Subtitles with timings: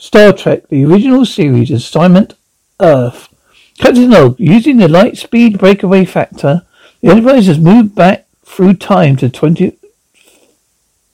[0.00, 2.34] Star Trek, the original series, assignment
[2.80, 3.28] Earth.
[3.78, 6.62] Captain Log, using the light speed breakaway factor,
[7.00, 9.76] the Enterprise has moved back through time to 20th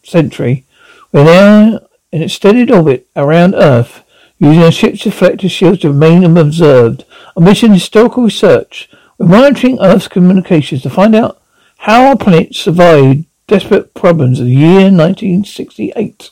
[0.02, 0.66] century.
[1.12, 1.80] We're now
[2.12, 4.04] in extended orbit around Earth,
[4.38, 7.06] using our ship's reflector shields to remain unobserved.
[7.38, 8.90] Our mission is historical research.
[9.16, 11.40] We're monitoring Earth's communications to find out
[11.78, 16.30] how our planet survived desperate problems of the year 1968.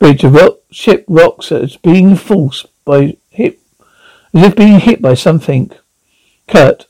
[0.00, 3.60] Bridge, a rock, ship rocks as being forced by hit,
[4.34, 5.70] as if being hit by something.
[6.48, 6.86] Kurt,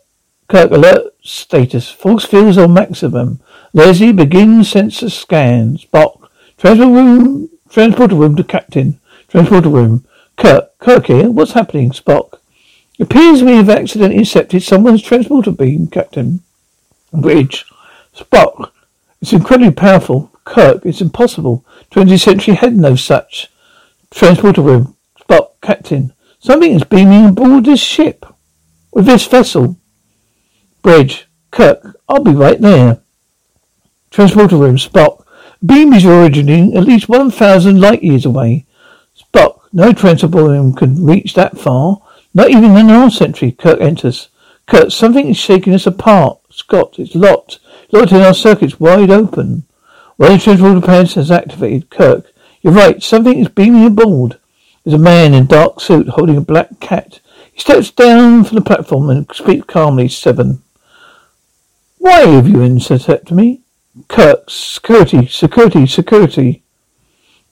[0.48, 1.90] Kirk, alert status.
[1.90, 3.40] Force fields on maximum.
[3.72, 5.84] Leslie, begin sensor scans.
[5.84, 9.00] Spock, transport room, transporter room to captain.
[9.28, 10.04] Transporter room.
[10.36, 11.30] Kirk, Kirk here.
[11.30, 11.90] What's happening?
[11.90, 12.38] Spock.
[12.98, 16.42] Appears we have accidentally intercepted someone's transporter beam, Captain.
[17.12, 17.64] Bridge.
[18.14, 18.70] Spock.
[19.20, 20.30] It's incredibly powerful.
[20.50, 21.64] Kirk, it's impossible.
[21.92, 23.52] 20th century had no such.
[24.10, 24.96] Transporter room.
[25.20, 26.12] Spock, Captain.
[26.40, 28.26] Something is beaming aboard this ship.
[28.90, 29.78] With this vessel.
[30.82, 31.28] Bridge.
[31.52, 32.98] Kirk, I'll be right there.
[34.10, 34.74] Transporter room.
[34.74, 35.24] Spock.
[35.64, 38.66] Beam is originating at least 1,000 light years away.
[39.16, 39.60] Spock.
[39.72, 42.02] No transporter room can reach that far.
[42.34, 43.52] Not even in our century.
[43.52, 44.30] Kirk enters.
[44.66, 46.40] Kirk, something is shaking us apart.
[46.50, 47.60] Scott, it's locked.
[47.92, 49.62] Locked in our circuits wide open.
[50.20, 51.88] The transporter pads has activated.
[51.88, 53.02] Kirk, you're right.
[53.02, 54.38] Something is beaming aboard.
[54.84, 57.20] There's a man in a dark suit holding a black cat.
[57.50, 60.08] He steps down from the platform and speaks calmly.
[60.08, 60.62] Seven.
[61.96, 63.62] Why have you intercepted me?
[64.08, 66.64] Kirk, security, security, security.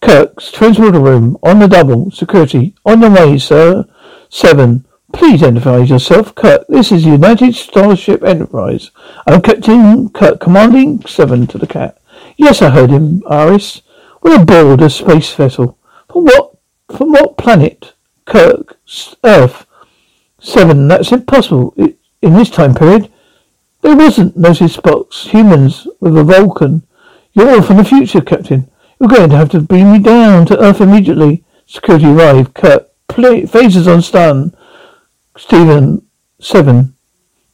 [0.02, 3.86] Kirk's transporter room, on the double, security, on the way, sir.
[4.28, 4.84] Seven.
[5.14, 6.66] Please identify yourself, Kirk.
[6.68, 8.90] This is United Starship Enterprise.
[9.26, 11.98] I'm Captain Kirk, commanding seven to the cat.
[12.38, 13.82] Yes, I heard him, Isis.
[14.22, 15.76] We're aboard a space vessel.
[16.10, 16.56] From what?
[16.88, 17.94] From what planet?
[18.26, 18.78] Kirk.
[19.24, 19.66] Earth.
[20.40, 20.86] Seven.
[20.86, 21.74] That's impossible.
[21.76, 23.10] It, in this time period,
[23.82, 26.86] there wasn't notice box humans with a Vulcan.
[27.32, 28.70] You're from the future, Captain.
[29.00, 31.44] You're going to have to bring me down to Earth immediately.
[31.66, 32.54] Security arrived.
[32.54, 32.88] Kirk.
[33.08, 34.54] Play, phasers on stun.
[35.36, 36.06] Stephen.
[36.40, 36.94] Seven.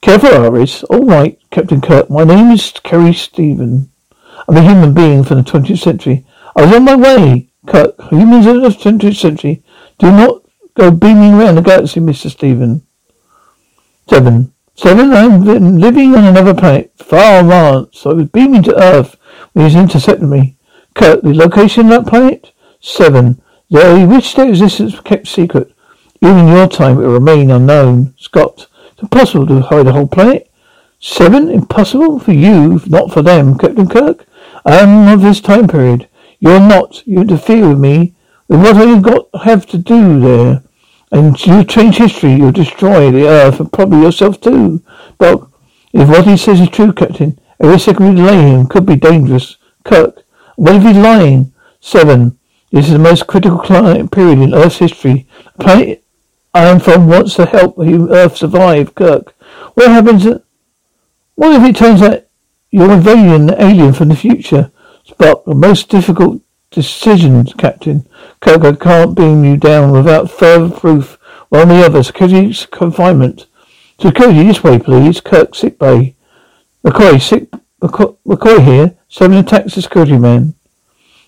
[0.02, 0.84] Careful, Isis.
[0.84, 2.10] All right, Captain Kirk.
[2.10, 3.90] My name is Gary Seven.
[4.48, 6.26] I'm a human being from the 20th century.
[6.54, 7.50] I was on my way.
[7.66, 8.00] Kirk.
[8.10, 9.62] Humans of the 20th century.
[9.98, 10.42] Do not
[10.74, 12.30] go beaming around the galaxy, Mr.
[12.30, 12.86] Stephen.
[14.08, 14.52] Seven.
[14.76, 18.04] Seven, been living on another planet, far advanced.
[18.04, 19.16] I was beaming to Earth
[19.52, 20.56] when he's intercepted me.
[20.94, 22.52] Kirk, the location of that planet?
[22.80, 23.40] Seven.
[23.70, 25.72] They wish their existence kept secret.
[26.20, 28.14] Even in your time it will remain unknown.
[28.18, 30.50] Scott, it's impossible to hide a whole planet.
[31.00, 31.50] Seven?
[31.50, 32.18] Impossible?
[32.18, 34.26] For you, not for them, Captain Kirk.
[34.64, 36.08] I am of this time period.
[36.38, 37.06] You're not.
[37.06, 38.14] You interfere with me,
[38.48, 40.62] with what I've got have to do there.
[41.12, 44.82] And you change history, you'll destroy the earth and probably yourself too.
[45.18, 45.46] But
[45.92, 49.58] if what he says is true, Captain, every second we delay him could be dangerous.
[49.84, 50.22] Kirk,
[50.56, 51.52] what if he's lying?
[51.80, 52.38] Seven.
[52.72, 53.60] This is the most critical
[54.08, 55.28] period in Earth's history.
[55.60, 56.02] Planet
[56.54, 58.94] I am from wants to help you Earth survive.
[58.94, 59.34] Kirk,
[59.74, 60.24] what happens?
[61.34, 62.24] What if it turns out
[62.74, 64.72] you're invading an alien from the future?
[65.08, 66.42] Spock, the most difficult
[66.72, 68.04] decisions, Captain.
[68.40, 71.16] Kirk, I can't beam you down without further proof.
[71.50, 72.02] One or the other.
[72.02, 73.46] Security confinement.
[74.00, 75.20] Security this way, please.
[75.20, 76.16] Kirk, sick bay.
[76.84, 77.48] McCoy, sick.
[77.80, 78.96] McCoy, McCoy here.
[79.08, 80.54] Seven attacks the security man.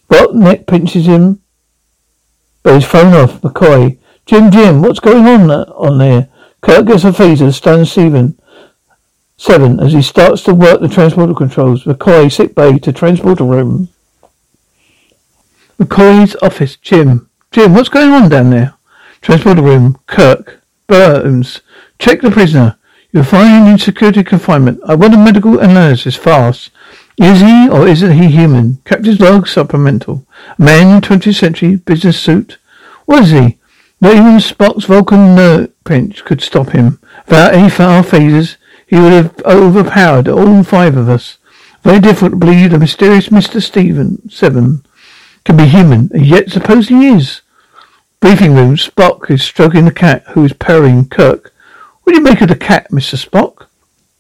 [0.09, 0.35] What?
[0.35, 1.43] Nick pinches him.
[2.65, 3.41] But he's phone off.
[3.41, 3.99] McCoy.
[4.25, 6.29] Jim, Jim, what's going on uh, on there?
[6.61, 8.37] Kirk gets a phaser, stuns Seven.
[9.39, 11.85] Seven, as he starts to work the transporter controls.
[11.85, 13.89] McCoy, sick bay to transporter room.
[15.79, 16.77] McCoy's office.
[16.77, 17.29] Jim.
[17.53, 18.75] Jim, what's going on down there?
[19.21, 19.99] Transporter room.
[20.07, 20.63] Kirk.
[20.87, 21.61] Burns.
[21.99, 22.79] Check the prisoner.
[23.13, 24.81] You're fine in security confinement.
[24.87, 26.71] I want a medical analysis fast.
[27.19, 28.77] Is he or isn't he human?
[28.85, 30.27] Captain's log supplemental.
[30.59, 32.59] Man, 20th century, business suit.
[33.07, 33.59] What is he?
[34.01, 37.01] Not even Spock's Vulcan nerve pinch could stop him.
[37.27, 38.57] Without any far phasers,
[38.87, 41.39] he would have overpowered all five of us.
[41.83, 43.63] Very to believe the mysterious Mr.
[43.63, 44.85] Stephen Seven.
[45.45, 47.43] can be human, and yet suppose he is.
[48.21, 51.09] Briefing room, Spock is stroking the cat, who is purring.
[51.09, 51.53] Kirk,
[52.03, 53.17] what do you make of the cat, Mr.
[53.17, 53.67] Spock?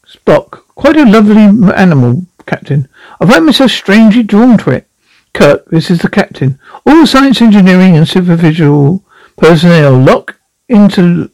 [0.07, 1.43] Spock, quite a lovely
[1.75, 2.89] animal, Captain.
[3.21, 4.89] I find myself strangely drawn to it.
[5.33, 6.59] Kirk, this is the captain.
[6.87, 9.05] All science, engineering, and superficial
[9.37, 10.39] personnel lock
[10.69, 11.31] into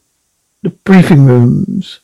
[0.61, 1.99] the briefing rooms.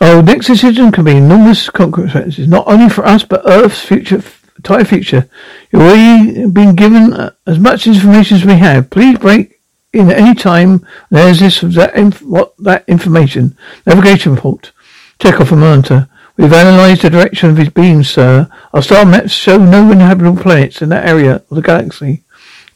[0.00, 4.22] Our next decision can be enormous consequences, not only for us, but Earth's future,
[4.56, 5.28] entire future.
[5.70, 8.90] You've already been given uh, as much information as we have.
[8.90, 9.60] Please break
[9.92, 13.56] in at any time there's this, that, inf- what, that information.
[13.86, 14.72] Navigation report.
[15.20, 16.08] Check off a monitor.
[16.36, 18.50] We've analysed the direction of his beam, sir.
[18.72, 22.24] Our star maps show no inhabitable planets in that area of the galaxy.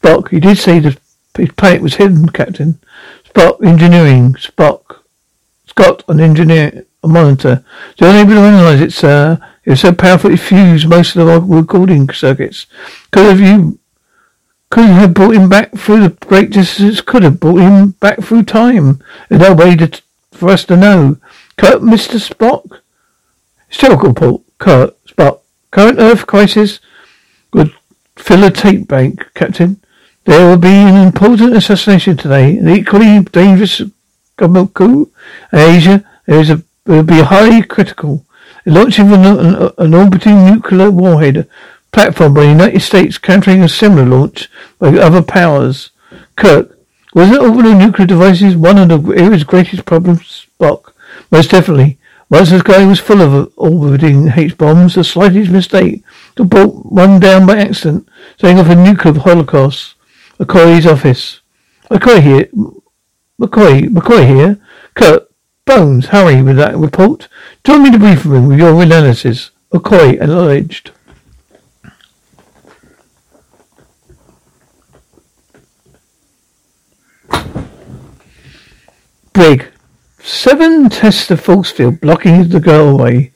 [0.01, 0.97] Spock, you did say the
[1.37, 2.81] his planet was hidden, Captain.
[3.25, 4.35] Spock, engineering.
[4.35, 5.03] Spock.
[5.67, 7.65] Scott, an engineer, a monitor.
[7.93, 9.39] Still unable to analyse it, sir.
[9.41, 12.67] Uh, it was so powerful it fused most of the recording circuits.
[13.11, 13.79] Could have you
[14.71, 18.43] could have brought him back through the great distances, could have brought him back through
[18.43, 19.03] time.
[19.29, 20.01] There's no way to,
[20.33, 21.17] for us to know.
[21.57, 22.19] Kirk, Mr.
[22.19, 22.81] Spock?
[23.69, 24.43] Historical report.
[24.59, 25.41] Kirk, Spock.
[25.71, 26.81] Current Earth crisis
[27.53, 27.73] would
[28.17, 29.81] fill a tape bank, Captain.
[30.25, 33.81] There will be an important assassination today, an equally dangerous
[34.37, 35.11] government coup
[35.53, 36.05] in Asia.
[36.27, 38.25] There is a will be highly critical.
[38.65, 41.49] The launching of an, an, an orbiting nuclear warhead
[41.93, 45.91] platform by the United States countering a similar launch by other powers.
[46.37, 46.77] Kirk,
[47.15, 50.47] was it orbital nuclear devices one of the era's greatest problems?
[50.61, 50.93] Spock,
[51.31, 51.99] most definitely.
[52.31, 56.05] Once the sky was full of orbiting H-bombs, the slightest mistake
[56.37, 58.07] could brought one down by accident,
[58.39, 59.95] setting off a nuclear holocaust.
[60.39, 61.41] McCoy's office.
[61.91, 62.49] McCoy here.
[63.41, 64.61] McCoy, McCoy here.
[64.95, 65.28] Kirk,
[65.69, 67.29] Bones, hurry with that report.
[67.63, 69.51] Join me in the briefing room with your analysis.
[69.71, 70.93] McCoy acknowledged.
[79.35, 79.71] Brig.
[80.21, 83.35] Seven tests the force field, blocking the girl away.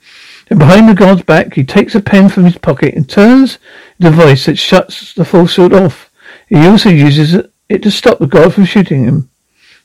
[0.49, 3.59] Then behind the guard's back, he takes a pen from his pocket and turns
[3.99, 6.11] the device that shuts the force field off.
[6.49, 7.35] He also uses
[7.69, 9.29] it to stop the guard from shooting him.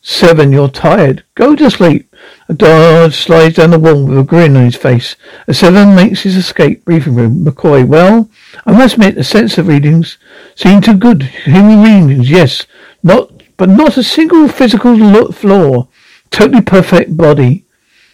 [0.02, 1.26] Seven, you're tired.
[1.36, 2.06] Go to sleep.
[2.50, 5.18] A guard slides down the wall with a grin on his face.
[5.48, 7.44] As Seven makes his escape briefing room.
[7.44, 8.30] McCoy, well,
[8.66, 10.18] I must admit the sense of readings
[10.56, 11.24] seem too good.
[11.24, 12.66] Human readings, yes.
[13.04, 15.88] Not, but not a single physical flaw.
[16.32, 17.66] Totally perfect body.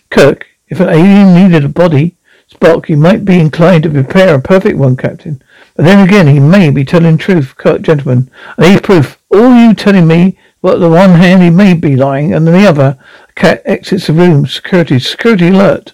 [0.10, 2.16] Kirk, if an alien needed a body,
[2.52, 5.42] Spock, he might be inclined to prepare a perfect one, Captain.
[5.76, 8.30] But then again, he may be telling truth, Kirk, gentlemen.
[8.58, 9.20] I need proof.
[9.30, 12.98] All you telling me, but the one hand he may be lying, and the other,
[13.36, 14.46] cat exits the room.
[14.48, 15.94] Security, security alert.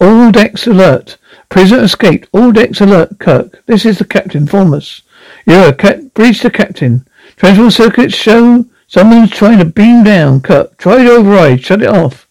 [0.00, 1.16] All decks alert.
[1.48, 2.28] Prisoner escaped.
[2.32, 3.64] All decks alert, Kirk.
[3.66, 4.42] This is the captain.
[4.42, 5.02] Inform us.
[5.46, 6.14] You're a cat.
[6.14, 7.06] Breach the captain.
[7.36, 10.40] Transport circuits show someone's trying to beam down.
[10.40, 11.64] Kirk, try to override.
[11.64, 12.28] Shut it off.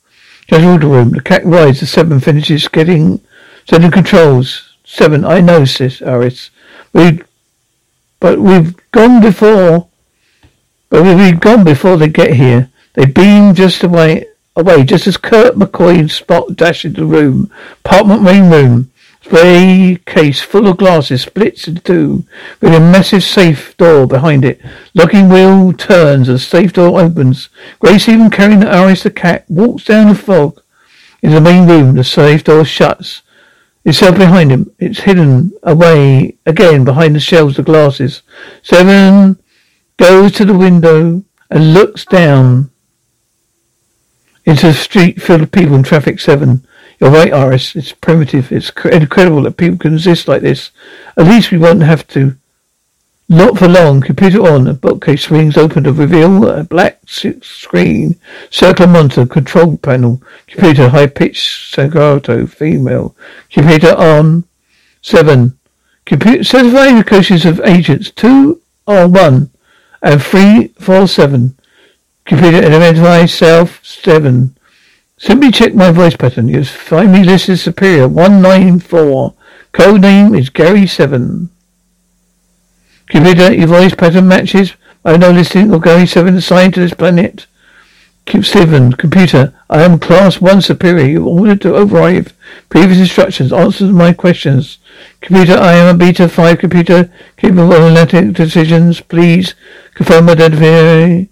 [0.47, 1.11] Transport room.
[1.11, 1.79] The cat rides.
[1.79, 3.21] The seven finishes getting,
[3.67, 4.75] setting controls.
[4.85, 5.25] Seven.
[5.25, 6.49] I know, sis, Aris.
[6.93, 7.21] We,
[8.19, 9.87] but we've gone before.
[10.89, 12.69] But we've gone before they get here.
[12.93, 14.25] They beam just away,
[14.57, 17.51] away, just as Kirk McCoy and Spock dash into the room.
[17.85, 18.91] Apartment main room.
[19.21, 22.23] Spray case full of glasses splits in two,
[22.61, 24.61] with a massive safe door behind it.
[24.93, 27.49] Locking wheel turns and safe door opens.
[27.79, 30.61] Grace, even carrying the Aris the cat, walks down the fog.
[31.21, 33.21] In the main room, the safe door shuts
[33.83, 34.71] itself behind him.
[34.79, 38.21] It's hidden away again behind the shelves of glasses.
[38.63, 39.37] Seven
[39.97, 42.71] goes to the window and looks down
[44.47, 46.19] into the street filled with people and traffic.
[46.19, 46.65] Seven.
[46.99, 47.75] You're right, Aris.
[47.75, 48.51] It's primitive.
[48.51, 50.71] It's incredible that people can exist like this.
[51.15, 52.35] At least we won't have to.
[53.29, 54.01] Not for long.
[54.01, 54.67] Computer on.
[54.67, 58.15] A bookcase swings open to reveal a black screen.
[58.49, 59.25] Circle monitor.
[59.25, 60.23] Control panel.
[60.47, 62.47] Computer high pitched staccato.
[62.47, 63.15] Female.
[63.51, 64.45] Computer on.
[65.01, 65.59] Seven.
[66.05, 68.09] Computer certifying coaches of agents.
[68.11, 69.51] Two or one.
[70.01, 71.56] And three four seven.
[72.27, 73.83] Computer identify self.
[73.83, 74.57] Seven.
[75.17, 76.49] Simply check my voice pattern.
[76.49, 78.07] You find me listed superior.
[78.07, 79.33] One nine four.
[79.71, 81.49] Code name is Gary Seven.
[83.07, 84.73] Computer, your voice pattern matches.
[85.05, 87.47] I know listing or Gary 7 assigned to this planet.
[88.25, 91.05] Keep Steven, computer, I am class 1 superior.
[91.05, 92.33] You ordered to override
[92.67, 93.53] previous instructions.
[93.53, 94.79] Answer my questions.
[95.21, 98.99] Computer, I am a beta 5 computer capable of analytic decisions.
[98.99, 99.55] Please
[99.93, 101.29] confirm my identity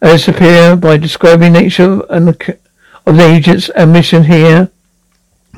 [0.00, 2.58] as superior by describing nature and the,
[3.06, 4.70] of the agent's and here.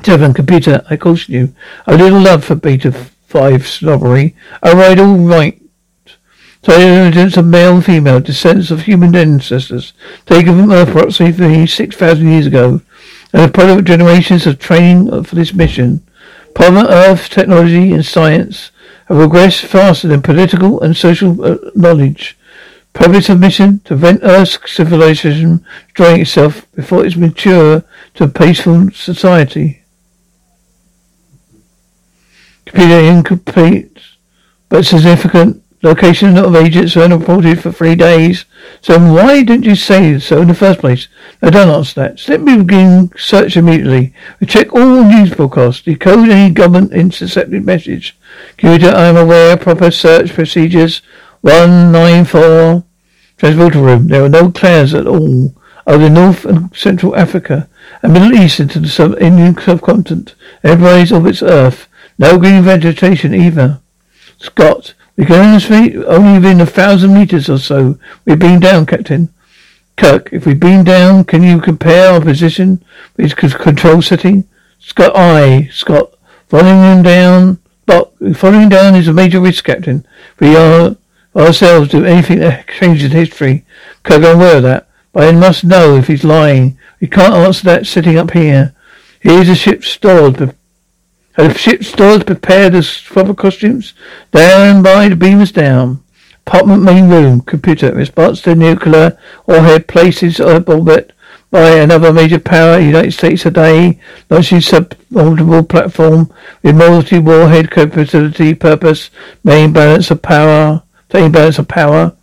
[0.03, 1.55] Seven, computer, I caution you.
[1.85, 4.35] A little love for beta 5 snobbery.
[4.63, 5.61] Override all right
[6.63, 9.93] So evidence of male and female descendants of human ancestors
[10.27, 12.81] taken from Earth approximately 6,000 years ago
[13.33, 16.05] and the product of generations of training for this mission.
[16.53, 18.71] Planet Earth technology and science
[19.07, 22.37] have progressed faster than political and social uh, knowledge.
[22.93, 27.83] Purpose of mission to prevent Earth's civilization destroying itself before it's mature
[28.15, 29.83] to a peaceful society.
[32.65, 33.97] Computer incomplete
[34.69, 35.61] but significant.
[35.83, 38.45] Location of agents unreported for three days.
[38.81, 41.07] So why didn't you say so in the first place?
[41.41, 42.29] No, don't answer that.
[42.29, 44.13] Let me begin search immediately.
[44.39, 48.15] We check all news broadcasts, decode any government intercepted message.
[48.57, 51.01] Computer, I am aware proper search procedures.
[51.41, 52.83] 194
[53.37, 54.07] transporter room.
[54.07, 55.55] There are no clouds at all
[55.87, 57.67] over North and Central Africa
[58.01, 60.35] and Middle East into the sub- Indian subcontinent.
[60.63, 61.87] Everybody's orbits Earth.
[62.17, 63.79] No green vegetation either.
[64.37, 65.59] Scott, we can
[66.05, 67.97] only within a thousand meters or so.
[68.25, 69.33] We've been down, Captain.
[69.97, 72.83] Kirk, if we've been down, can you compare our position
[73.17, 74.47] with control setting?
[74.79, 76.13] Scott, I, Scott,
[76.47, 77.59] following him down.
[77.85, 80.05] But following down is a major risk, Captain.
[80.39, 80.95] We are
[81.35, 83.65] ourselves do anything that changes history.
[84.03, 84.87] Kirk, I'm aware of that.
[85.13, 86.77] But I must know if he's lying.
[86.99, 88.73] We can't answer that sitting up here.
[89.19, 90.55] Here's a ship stored,
[91.33, 93.93] had the ship stores prepared as proper costumes?
[94.31, 96.03] Down by the beamers down.
[96.45, 97.41] Apartment main room.
[97.41, 97.93] Computer.
[97.93, 101.13] Response to nuclear warhead places orbit
[101.51, 106.33] by another major power, United States today, launching submortal platform
[106.63, 109.09] with multi warhead capability, purpose,
[109.43, 112.15] main balance of power, balance of power.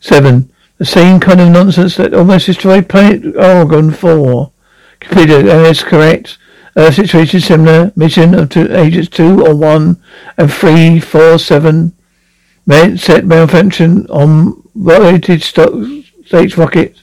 [0.00, 0.52] Seven.
[0.78, 4.52] The same kind of nonsense that almost destroyed planet Omega 4.
[5.00, 6.38] Computer, is correct.
[6.74, 7.92] Uh, situation similar.
[7.96, 10.02] Mission of two, agents two or one
[10.38, 11.92] and three, four, seven.
[12.66, 15.70] Men set malfunction on rated stock
[16.24, 17.02] stage rocket.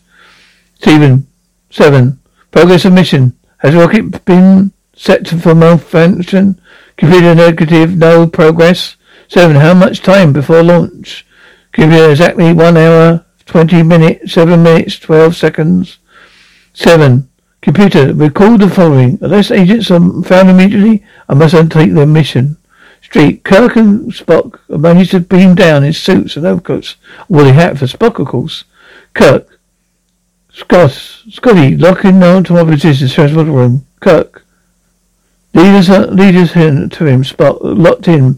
[0.80, 1.28] Stephen,
[1.70, 2.20] seven.
[2.52, 3.38] Progress of mission.
[3.60, 6.60] Has rocket been set for malfunction?
[6.98, 8.96] Computer negative, no progress.
[9.28, 9.58] Seven.
[9.58, 11.26] How much time before launch?
[11.72, 15.98] Computer exactly one hour, twenty minutes, seven minutes, twelve seconds.
[16.74, 17.30] Seven.
[17.62, 19.18] Computer, record the following.
[19.22, 22.58] Unless agents are found immediately, I must undertake their mission.
[23.02, 26.96] Street, Kirk and Spock managed to beam down in suits and overcoats.
[27.28, 28.64] Woolly hat for Spock, of course.
[29.14, 29.60] Kirk,
[30.54, 30.92] Scott,
[31.30, 33.86] Scotty, lock in now to my position, transport room.
[34.00, 34.46] Kirk,
[35.54, 38.36] leaders, uh, leaders here to him, Spock, locked in.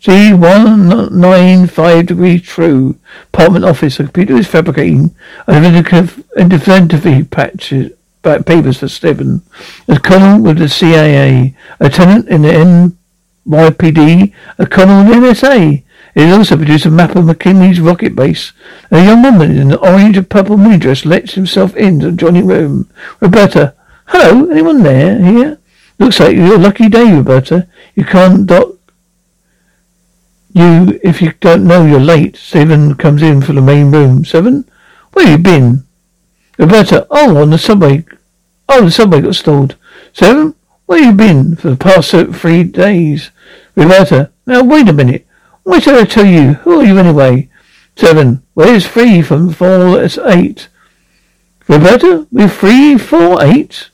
[0.00, 2.96] See, one nine five degrees true.
[3.32, 3.96] Apartment office.
[3.98, 5.14] The computer is fabricating
[5.48, 7.92] inventory patches
[8.22, 9.42] papers for Seven.
[9.88, 13.02] A colonel with the CIA, a lieutenant in the
[13.46, 15.82] NYPD, a colonel in the NSA.
[16.14, 18.52] It also produced a map of McKinley's rocket base.
[18.90, 22.46] A young woman in an orange and purple mini dress lets himself into the adjoining
[22.46, 22.90] room.
[23.20, 23.74] Roberta,
[24.06, 25.59] hello, anyone there here?
[26.00, 27.68] Looks like your lucky day, Roberta.
[27.94, 28.70] You can't dock
[30.52, 32.36] you if you don't know you're late.
[32.36, 34.24] Seven comes in from the main room.
[34.24, 34.64] Seven?
[35.12, 35.84] Where you been?
[36.58, 38.06] Roberta, oh, on the subway.
[38.66, 39.76] Oh, the subway got stalled.
[40.14, 40.54] Seven?
[40.86, 43.30] Where you been for the past three days?
[43.76, 45.26] Roberta, now wait a minute.
[45.64, 46.54] Why should I tell you?
[46.54, 47.50] Who are you anyway?
[47.94, 48.42] Seven.
[48.54, 50.02] Where's three from four?
[50.02, 50.68] It's eight.
[51.68, 53.90] Roberta, we're three, four, eight.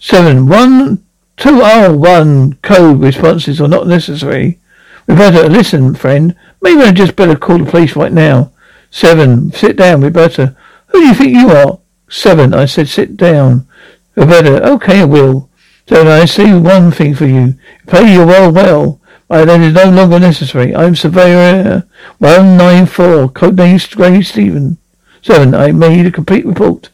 [0.00, 0.46] Seven.
[0.46, 1.04] One,
[1.36, 2.54] two, oh, one.
[2.62, 4.58] Code responses are not necessary.
[5.06, 6.34] Roberta, listen, friend.
[6.62, 8.52] Maybe I just better call the police right now.
[8.90, 9.52] Seven.
[9.52, 10.56] Sit down, Roberta.
[10.88, 11.78] Who do you think you are?
[12.08, 12.54] Seven.
[12.54, 13.68] I said sit down.
[14.16, 15.48] Roberta, okay, I will.
[15.86, 17.54] Seven, I see one thing for you.
[17.86, 19.00] Pay your well well.
[19.28, 20.74] But that is no longer necessary.
[20.74, 21.82] I am Surveyor uh,
[22.18, 24.78] 194, codename Gray Stephen.
[25.22, 26.88] Seven, I made a complete report.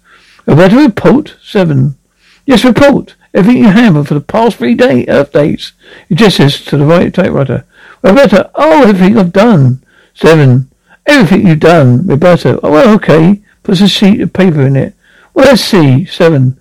[0.46, 1.36] Roberta, report?
[1.42, 1.96] Seven.
[2.46, 3.16] Yes, report.
[3.34, 5.72] Everything you have for the past three day, Earth days.
[6.08, 7.64] It gestures to the right typewriter.
[8.02, 9.84] Roberta, oh, everything I've done.
[10.14, 10.70] Seven.
[11.04, 12.06] Everything you've done.
[12.06, 13.42] Roberta, oh, well, okay.
[13.62, 14.94] Puts a sheet of paper in it.
[15.34, 16.06] Well, let's see.
[16.06, 16.58] Seven.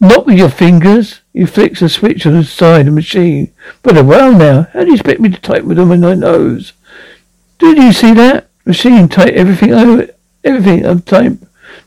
[0.00, 1.20] Not with your fingers.
[1.32, 3.52] He flicks a switch on the side of the machine.
[3.82, 6.14] But uh, well now, how do you expect me to type with them in my
[6.14, 6.72] nose?
[7.58, 8.48] Did you see that?
[8.64, 10.08] Machine type everything over
[10.44, 11.32] everything I'm type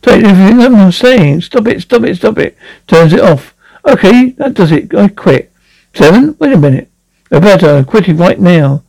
[0.02, 1.42] type everything I'm saying.
[1.42, 2.58] Stop it, stop it, stop it.
[2.88, 3.54] Turns it off.
[3.88, 4.94] Okay, that does it.
[4.94, 5.52] I quit.
[5.94, 6.36] Seven?
[6.40, 6.90] Wait a minute.
[7.30, 8.84] Roberta, I'm quitting right now.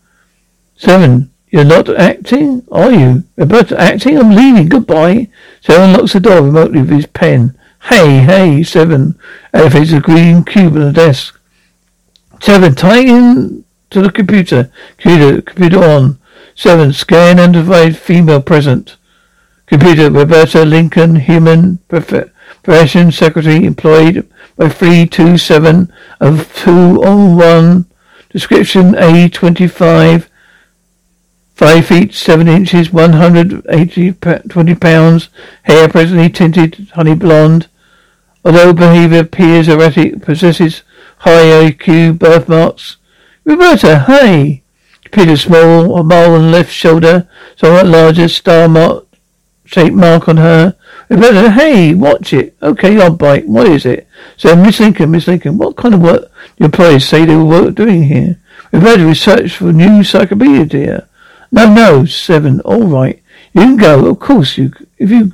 [0.77, 1.31] Seven.
[1.51, 3.25] You're not acting, are you?
[3.37, 4.19] Roberta, acting?
[4.19, 4.69] I'm leaving.
[4.69, 5.29] Goodbye.
[5.61, 7.59] Seven locks the door remotely with his pen.
[7.85, 9.19] Hey, hey, Seven.
[9.53, 11.39] Elevates a green cube on the desk.
[12.41, 14.71] Seven, tie in to the computer.
[14.97, 16.19] Computer, computer on.
[16.55, 16.93] Seven.
[16.93, 18.97] Scan and divide female present.
[19.73, 20.11] Computer.
[20.11, 21.17] Roberta Lincoln.
[21.17, 21.79] Human.
[21.89, 23.11] Profession.
[23.11, 23.65] Secretary.
[23.65, 27.87] Employed by 327 of 201.
[28.29, 30.29] Description A25.
[31.55, 35.31] 5 feet 7 inches, 180 20 pounds.
[35.63, 37.69] Hair presently tinted honey blonde.
[38.45, 40.83] Although behavior appears erratic, possesses
[41.19, 42.99] high IQ birthmarks.
[43.45, 44.65] Roberta, hey!
[45.11, 47.27] Peter small, a mole on left shoulder,
[47.57, 49.07] somewhat larger, star mark,
[49.73, 50.77] shaped mark on her.
[51.09, 52.57] Roberta, hey, watch it.
[52.63, 53.49] Okay, I'll bite.
[53.49, 54.07] What is it?
[54.37, 58.05] So, Miss Lincoln, Miss Lincoln, what kind of work your employees say they were doing
[58.05, 58.39] here?
[58.71, 61.09] Roberta, research for new encyclopedia, dear.
[61.51, 62.61] No, no, seven.
[62.61, 63.23] All right.
[63.55, 64.07] You can go.
[64.07, 65.33] Of course you, if you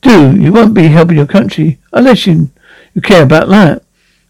[0.00, 2.50] do, you won't be helping your country unless you,
[2.94, 3.82] you care about that.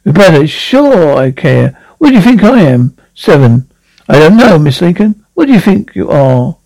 [0.04, 1.78] Roberta, sure I care.
[1.98, 2.96] What do you think I am?
[3.14, 3.70] Seven.
[4.08, 5.24] I don't know, Miss Lincoln.
[5.34, 6.56] What do you think you are?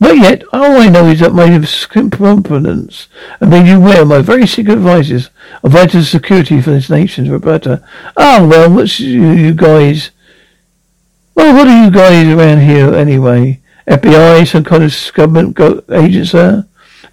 [0.00, 0.44] Not yet.
[0.52, 1.48] All I know is that my
[2.16, 3.08] confidence
[3.40, 5.30] and made you wear my very secret advices
[5.62, 7.82] of vital security for this nation, Roberta.
[8.16, 10.10] Ah, oh, well, what's you, you guys?
[11.34, 13.60] Well, what are you guys around here anyway?
[13.88, 16.66] FBI, some kind of government go- agent, sir?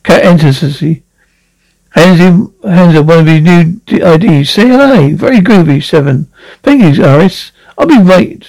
[0.04, 1.04] Cat enters as he
[1.92, 4.50] hands him hands one of his new IDs.
[4.50, 5.16] Say hello.
[5.16, 6.28] Very groovy, seven.
[6.62, 7.52] Thank you, Aris.
[7.78, 8.48] I'll be right.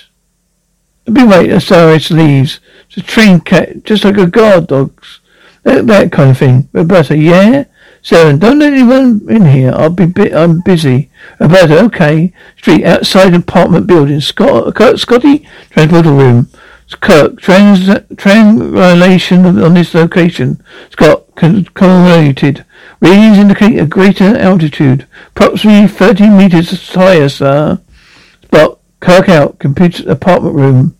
[1.07, 2.61] I'll be right as Aris leaves.
[2.97, 5.21] It's a trained cat, just like a guard dog's.
[5.65, 6.69] That, that kind of thing.
[6.73, 7.65] Roberta, yeah?
[8.00, 9.73] Seven, don't let anyone in here.
[9.75, 11.11] I'll be bit, I'm busy.
[11.38, 12.33] Roberta, okay.
[12.57, 14.21] Street outside apartment building.
[14.21, 16.49] Scott, Scotty, transporter room.
[17.00, 20.62] Kirk, trans, translation on this location.
[20.91, 21.26] Scott,
[21.75, 22.65] correlated.
[23.00, 25.07] Readings indicate a greater altitude.
[25.31, 27.81] Approximately 30 meters higher, sir.
[28.45, 29.59] Spot, Kirk out.
[29.59, 30.96] Computer, apartment room.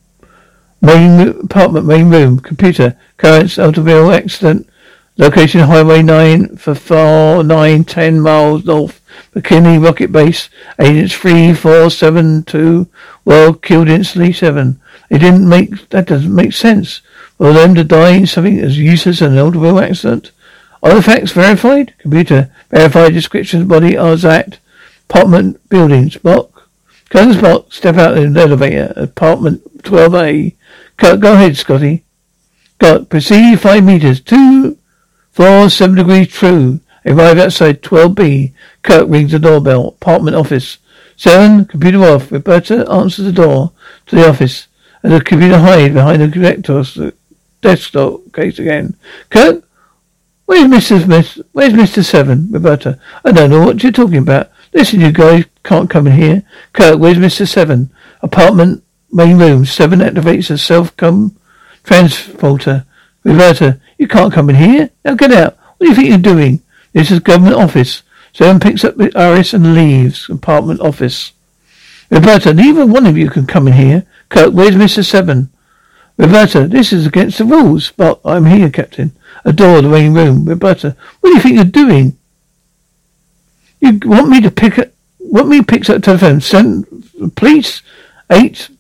[0.87, 2.39] Main, apartment, main room.
[2.39, 4.69] Computer, currents, automobile accident.
[5.17, 9.01] Location Highway 9 for 4, 9, 10 miles north.
[9.35, 10.49] McKinley Rocket Base.
[10.79, 12.89] Agents 3, 4, 7, 2.
[13.25, 14.81] World killed instantly 7.
[15.11, 17.01] It didn't make, that doesn't make sense.
[17.37, 20.31] For them to die in something as useless as an automobile accident?
[20.85, 21.95] Are the facts verified?
[21.99, 24.61] Computer, verified description of body are that.
[25.11, 26.69] Apartment buildings, block.
[27.11, 28.93] Colonel's block, step out in the elevator.
[28.95, 30.55] Apartment 12A.
[30.97, 32.05] Go, go ahead, Scotty.
[32.79, 34.21] Got, proceed five meters.
[34.21, 34.79] Two,
[35.31, 36.81] four, seven degrees true.
[37.05, 38.53] Arrive outside 12B.
[38.83, 39.89] Kirk rings the doorbell.
[39.89, 40.79] Apartment office.
[41.17, 42.31] Seven, computer off.
[42.33, 43.73] Roberta answers the door
[44.07, 44.69] to the office
[45.03, 46.99] and the computer hide behind the connector's
[47.63, 48.97] desktop case again.
[49.31, 49.65] Kirk,
[50.47, 51.03] where's Mr.
[51.03, 51.41] Smith?
[51.53, 52.05] Where's Mr.
[52.05, 52.49] Seven?
[52.51, 54.51] Roberta, I don't know what you're talking about.
[54.75, 56.43] Listen, you guys can't come in here.
[56.73, 57.47] Kirk, where's Mr.
[57.47, 57.91] Seven?
[58.21, 59.65] Apartment, main room.
[59.65, 61.37] Seven activates a self-come
[61.85, 62.85] transporter.
[63.25, 64.91] Roberta, you can't come in here.
[65.05, 65.57] Now get out.
[65.57, 66.63] What do you think you're doing?
[66.93, 68.03] This is government office.
[68.33, 70.29] Seven picks up the iris and leaves.
[70.29, 71.33] Apartment office.
[72.11, 74.07] Roberta, neither one of you can come in here.
[74.29, 75.05] Kirk, where's Mr.
[75.05, 75.51] Seven?
[76.17, 79.13] Roberta, this is against the rules, but I'm here, Captain.
[79.45, 80.45] A door, the main room.
[80.45, 82.17] Roberta, what do you think you're doing?
[83.81, 84.89] You want me to pick up,
[85.19, 86.87] want me to pick up telephone, send
[87.37, 87.83] police,
[88.31, 88.71] eight,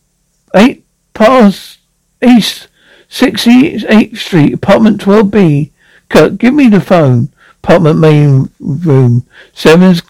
[0.56, 1.78] eight past
[2.22, 2.68] east,
[3.10, 5.70] 68th Street, apartment 12B.
[6.08, 7.28] Kirk, give me the phone.
[7.62, 9.26] Apartment main room.
[9.52, 10.02] Seven's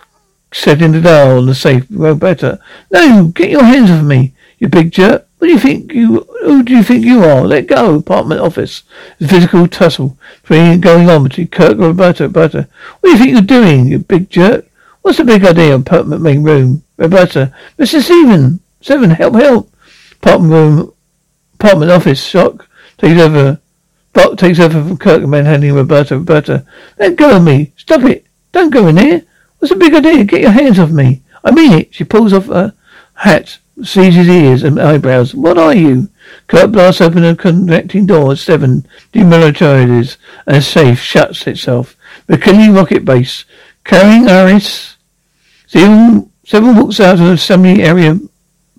[0.52, 1.86] setting the dial on the safe.
[1.90, 5.26] Roberta, no, get your hands off me, you big jerk.
[5.38, 7.42] What do you think you, who do you think you are?
[7.42, 8.84] Let go, apartment office.
[9.18, 12.24] The physical tussle between going on between Kirk and Roberta.
[12.24, 12.68] Roberta,
[13.00, 14.66] what do you think you're doing, you big jerk?
[15.02, 16.84] What's the big idea apartment main room?
[16.96, 18.00] Roberta, Mr.
[18.00, 19.70] Stephen, seven, help, help.
[20.16, 20.94] Apartment room,
[21.54, 23.60] apartment office, shock, takes over,
[24.12, 26.16] Bot takes over from Kirk and manhandling Roberta.
[26.16, 26.64] Roberta,
[26.98, 27.72] let go of me.
[27.76, 28.26] Stop it.
[28.52, 29.22] Don't go in here.
[29.58, 30.24] What's the big idea?
[30.24, 31.22] Get your hands off me.
[31.44, 31.94] I mean it.
[31.94, 32.74] She pulls off her
[33.14, 35.34] hat sees his ears and eyebrows.
[35.34, 36.08] What are you?
[36.46, 41.96] Kirk blasts open a connecting door at seven, demilitarizes, and a safe shuts itself.
[42.28, 43.44] McKinley rocket base.
[43.84, 44.96] Carrying Aris.
[45.66, 48.18] Seven, seven walks out of the assembly area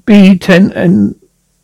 [0.06, 1.20] B10 and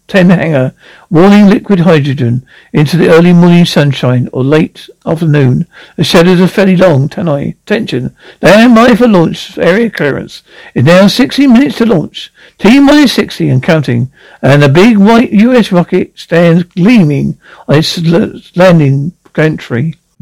[0.08, 0.74] 10 hanger,
[1.10, 5.66] warning liquid hydrogen into the early morning sunshine or late afternoon.
[5.96, 7.58] The shadows are fairly long tonight.
[7.64, 8.16] Attention.
[8.38, 10.44] Stand by for launch area clearance.
[10.76, 12.32] It's now 60 minutes to launch.
[12.58, 14.12] T minus 60 and counting.
[14.42, 17.38] And a big white US rocket stands gleaming
[17.68, 19.96] on its landing gantry.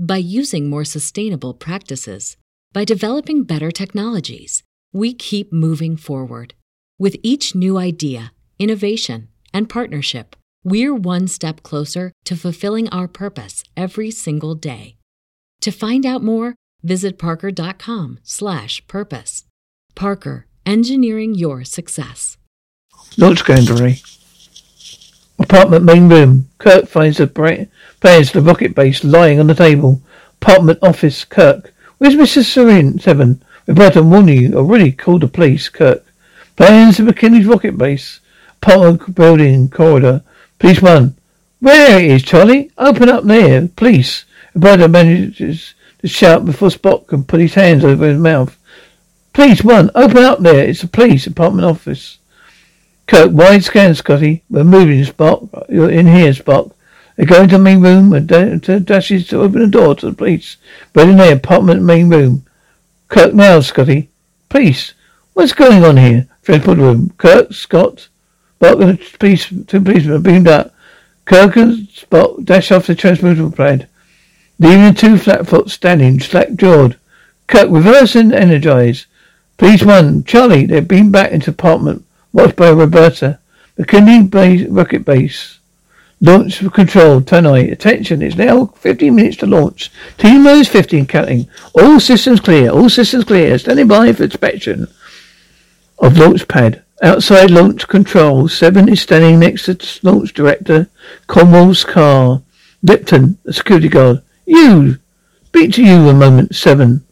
[0.00, 2.38] by using more sustainable practices,
[2.72, 4.62] by developing better technologies.
[4.92, 6.54] We keep moving forward.
[6.98, 10.34] With each new idea, innovation, and partnership,
[10.64, 14.96] we're one step closer to fulfilling our purpose every single day.
[15.60, 19.44] To find out more, visit parker.com/purpose.
[19.94, 22.38] Parker, engineering your success.
[23.18, 24.00] Launch gallery.
[25.38, 26.48] Apartment main room.
[26.58, 27.66] Kirk finds a bra-
[28.00, 30.00] plans the rocket base lying on the table.
[30.40, 31.24] Apartment office.
[31.24, 31.72] Kirk.
[31.98, 32.44] Where's Mrs.
[32.44, 33.00] Serin?
[33.00, 33.42] Seven.
[33.66, 35.68] Roberta Mooney already called the police.
[35.68, 36.04] Kirk.
[36.56, 38.20] Plans of McKinley's rocket base.
[38.62, 40.22] Apartment building corridor.
[40.58, 41.14] Police one.
[41.60, 42.70] Where is Charlie?
[42.78, 43.68] Open up there.
[43.68, 44.24] Police.
[44.54, 48.58] Roberta manages to shout before Spock can put his hands over his mouth.
[49.32, 49.90] Police one.
[49.94, 50.66] Open up there.
[50.66, 52.18] It's the police apartment office.
[53.06, 54.42] Kirk, wide scan, Scotty.
[54.48, 55.66] We're moving, Spock.
[55.68, 56.72] You're in here, Spock.
[57.20, 58.26] They go into the main room and
[58.86, 60.56] dashes to open the door to the police.
[60.94, 62.46] But in there, apartment main room.
[63.08, 64.08] Kirk, now, Scotty.
[64.48, 64.94] Police.
[65.34, 66.28] What's going on here?
[66.42, 67.12] Transport room.
[67.18, 68.08] Kirk, Scott.
[68.58, 70.74] Spock and the police, two policemen beamed up.
[71.26, 73.86] Kirk and Spock dash off the transporter pad,
[74.58, 76.98] leaving the two flatfoot standing, slack-jawed.
[77.48, 79.04] Kirk, reverse and energize.
[79.58, 82.02] Police one, Charlie, they're beamed back into apartment.
[82.32, 83.40] Watched by Roberta.
[83.76, 85.58] McKinley base, rocket base.
[86.22, 87.72] Launch control Tannoy.
[87.72, 89.90] Attention, it's now 15 minutes to launch.
[90.18, 91.48] T minus 15 counting.
[91.74, 92.70] All systems clear.
[92.70, 93.58] All systems clear.
[93.58, 94.86] Standing by for inspection
[95.98, 96.82] of launch pad.
[97.02, 98.48] Outside launch control.
[98.48, 100.90] Seven is standing next to launch director
[101.26, 102.42] Cromwell's car.
[102.82, 104.22] Lipton, the security guard.
[104.44, 104.98] You!
[105.46, 107.04] Speak to you a moment, Seven.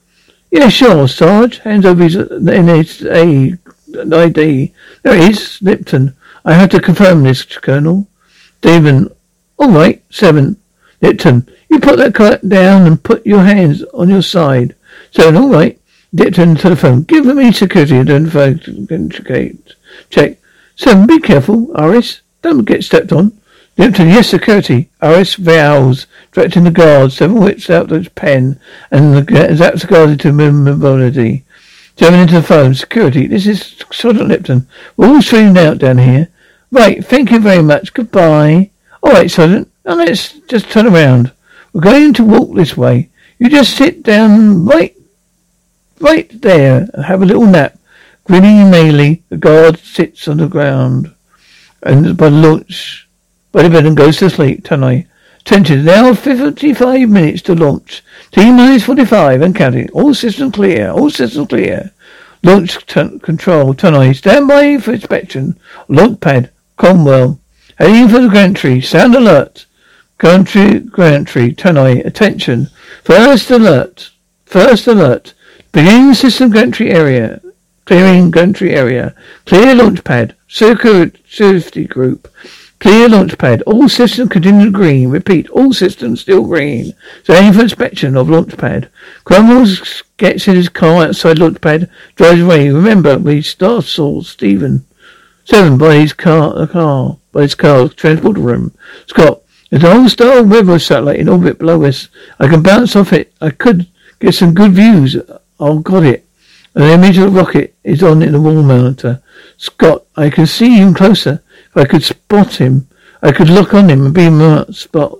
[0.50, 1.58] Yeah, sure, Sarge.
[1.58, 3.58] Hands over his uh, NSA
[3.96, 4.72] uh, ID.
[5.02, 6.14] There it is, Lipton.
[6.44, 8.06] I have to confirm this, Colonel.
[8.60, 9.12] David.
[9.58, 10.56] All right, seven.
[11.00, 14.74] Lipton, you put that car down and put your hands on your side.
[15.10, 15.78] Seven, all right.
[16.12, 17.02] Lipton, telephone.
[17.02, 19.62] Give me security and identification.
[20.10, 20.38] Check.
[20.76, 22.22] Seven, be careful, Aris.
[22.42, 23.38] Don't get stepped on.
[23.76, 24.90] Lipton, yes, security.
[25.02, 27.16] Aris vows, directing the guards.
[27.16, 28.58] Seven whips out his pen
[28.90, 31.44] and the, zaps the guards into mobility.
[31.96, 32.74] Jumping into the phone.
[32.74, 34.66] Security, this is Sergeant Lipton.
[34.96, 36.28] We're all streaming out down here.
[36.70, 37.94] Right, thank you very much.
[37.94, 38.70] Goodbye.
[39.02, 39.70] All right, Sergeant.
[39.84, 41.32] Now let's just turn around.
[41.72, 43.08] We're going to walk this way.
[43.38, 44.94] You just sit down right,
[46.00, 47.78] right there and have a little nap.
[48.24, 51.14] Grinning mealy, the guard sits on the ground
[51.82, 53.08] and by launch,
[53.52, 54.64] by the bed and goes to sleep.
[54.64, 55.06] Tannoy.
[55.40, 58.02] Attention, now 55 minutes to launch.
[58.32, 59.88] T minus 45 and counting.
[59.92, 60.90] All systems clear.
[60.90, 61.92] All systems clear.
[62.42, 63.72] Launch t- control.
[63.72, 64.14] Tannoy.
[64.14, 65.58] Stand by for inspection.
[65.88, 66.50] Launch pad.
[66.78, 67.40] Cromwell.
[67.76, 68.80] Heading for the gantry.
[68.80, 69.66] Sound alert.
[70.20, 71.52] Gantry, gantry.
[71.52, 72.06] Tannoy.
[72.06, 72.68] Attention.
[73.02, 74.10] First alert.
[74.46, 75.34] First alert.
[75.72, 77.40] Beginning system gantry area.
[77.84, 79.12] Clearing gantry area.
[79.44, 80.36] Clear launch pad.
[80.46, 82.32] Safety group.
[82.78, 83.62] Clear launch pad.
[83.62, 85.10] All systems continue green.
[85.10, 85.50] Repeat.
[85.50, 86.92] All systems still green.
[87.24, 88.88] So aim for inspection of launch pad.
[89.24, 89.66] Cromwell
[90.16, 91.90] gets in his car outside launch pad.
[92.14, 92.70] Drives away.
[92.70, 94.84] Remember, we start saw Stephen.
[95.48, 98.74] Seven by his car, a car, by his car, transport room.
[99.06, 102.08] Scott, there's an old star weather satellite in orbit below us.
[102.38, 103.32] I can bounce off it.
[103.40, 103.88] I could
[104.20, 105.16] get some good views.
[105.58, 106.26] I've got it.
[106.74, 109.22] An image of the rocket is on in the wall monitor.
[109.56, 111.42] Scott, I can see him closer.
[111.70, 112.86] If I could spot him,
[113.22, 115.18] I could look on him and be a spot.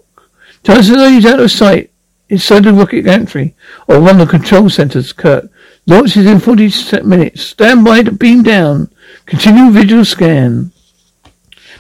[0.62, 1.91] Chances are he's out of sight
[2.29, 3.55] inside the rocket gantry
[3.87, 5.51] or one of the control centers, Kirk.
[5.87, 7.41] Launches in 40 minutes.
[7.45, 8.91] Stand by to beam down.
[9.29, 10.73] Continue visual scan.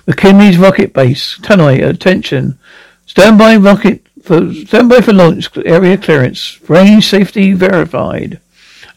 [0.06, 1.38] McKinley's rocket base.
[1.38, 2.58] Tannoy, attention.
[3.06, 6.60] Standby rocket for standby for launch area clearance.
[6.68, 8.38] Range safety verified.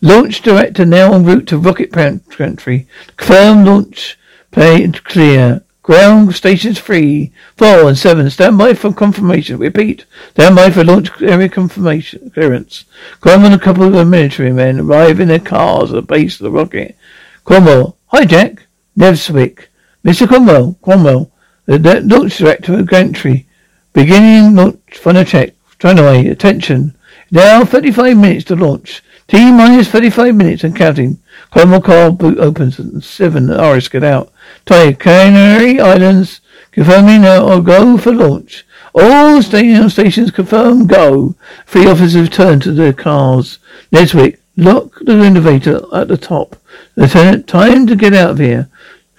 [0.01, 2.87] Launch director now en route to rocket country.
[3.15, 4.19] Confirm launch
[4.51, 5.63] plane clear.
[5.81, 7.31] Ground stations free.
[7.55, 8.29] Four and seven.
[8.29, 9.59] Stand by for confirmation.
[9.59, 10.03] Repeat.
[10.31, 12.83] Stand by for launch area confirmation clearance.
[13.21, 16.43] Cromwell and a couple of military men arrive in their cars at the base of
[16.43, 16.97] the rocket.
[17.45, 17.95] Cromwell.
[18.13, 18.67] Hi, Jack.
[18.97, 19.67] Nevswick.
[20.03, 20.27] Mr.
[20.27, 20.77] Cromwell.
[20.81, 21.31] Cromwell.
[21.65, 23.45] The launch director of Gantry.
[23.93, 25.53] Beginning launch final check.
[25.79, 26.29] Tannoy.
[26.29, 26.93] Attention.
[27.31, 29.01] Now 35 minutes to launch.
[29.29, 31.19] T minus 35 minutes and counting.
[31.51, 34.29] Cromwell car boot opens and seven Isis get out.
[34.65, 36.41] Tannoy, Canary Islands,
[36.73, 38.65] confirming now or go for launch.
[38.93, 41.35] All station stations confirm go.
[41.65, 43.59] Three officers return to their cars.
[43.89, 46.55] Neswick, lock the elevator at the top.
[46.95, 48.69] Lieutenant, time to get out of here.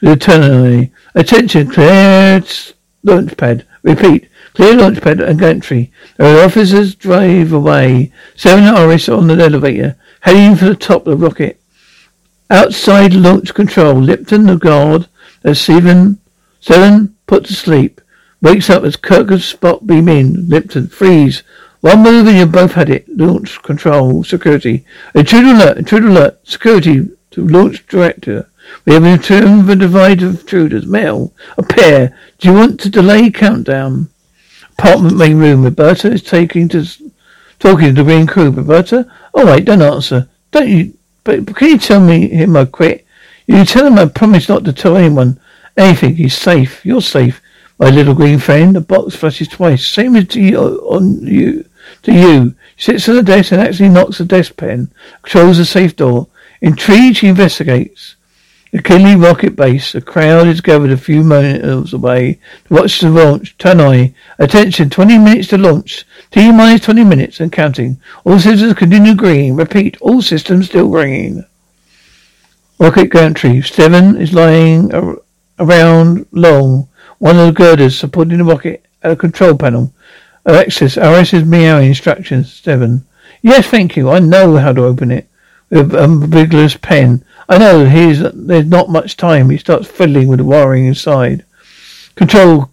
[0.00, 2.42] Lieutenant, attention, clear
[3.02, 3.66] launch pad.
[3.82, 5.92] Repeat, clear launch pad and gantry.
[6.16, 8.12] The officers drive away.
[8.36, 11.60] Seven Isis on the elevator, heading for the top of the rocket.
[12.48, 15.08] Outside launch control, Lipton, the guard,
[15.42, 16.18] as Seven,
[16.60, 18.00] Seven put to sleep.
[18.40, 20.48] Wakes up as Kirk's spot beam in.
[20.48, 21.42] Lipton, freeze.
[21.82, 23.08] One move and you've both had it.
[23.08, 24.84] Launch control, security.
[25.16, 26.48] Intruder alert, intruder alert.
[26.48, 28.48] Security to launch director.
[28.84, 30.86] We have returned the divide of intruders.
[30.86, 32.16] Male, a pair.
[32.38, 34.08] Do you want to delay countdown?
[34.78, 35.64] Apartment main room.
[35.64, 36.86] Roberta is taking to
[37.58, 38.50] talking to the green crew.
[38.50, 40.28] Roberta, all right, don't answer.
[40.52, 40.96] Don't you?
[41.24, 43.04] But can you tell me him I quit?
[43.46, 45.40] You tell him I promise not to tell anyone
[45.76, 46.14] anything.
[46.14, 46.86] He's safe.
[46.86, 47.42] You're safe,
[47.80, 48.76] my little green friend.
[48.76, 49.84] The box flashes twice.
[49.84, 51.64] Same as to you, on you.
[52.02, 52.54] To you.
[52.76, 54.90] She sits on the desk and actually knocks the desk pen.
[55.22, 56.28] Controls the safe door.
[56.60, 58.16] Intrigued, she investigates.
[58.72, 59.94] The Kinley rocket base.
[59.94, 63.56] A crowd is gathered a few miles away to watch the launch.
[63.58, 64.14] Tannoy.
[64.38, 66.06] Attention, 20 minutes to launch.
[66.30, 68.00] T minus 20 minutes and counting.
[68.24, 69.54] All systems continue green.
[69.56, 71.44] Repeat, all systems still green.
[72.78, 73.60] Rocket gantry.
[73.62, 75.18] Seven is lying ar-
[75.58, 76.88] around long.
[77.18, 79.92] One of the girders supporting the rocket at a control panel.
[80.44, 82.52] Alexis, RS is meowing instructions.
[82.52, 83.04] Seven.
[83.42, 84.10] Yes, thank you.
[84.10, 85.28] I know how to open it.
[85.70, 87.24] With a vigorous pen.
[87.48, 89.50] I know he's, there's not much time.
[89.50, 91.44] He starts fiddling with the wiring inside.
[92.14, 92.70] Control.